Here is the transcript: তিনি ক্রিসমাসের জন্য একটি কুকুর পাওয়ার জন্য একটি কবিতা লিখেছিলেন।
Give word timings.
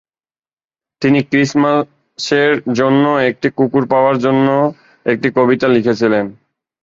তিনি 1.01 1.19
ক্রিসমাসের 1.23 2.51
জন্য 2.73 3.03
একটি 3.29 3.47
কুকুর 3.57 3.83
পাওয়ার 3.87 4.15
জন্য 4.17 4.47
একটি 5.05 5.27
কবিতা 5.37 5.67
লিখেছিলেন। 5.67 6.25